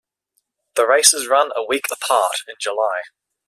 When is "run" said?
1.27-1.51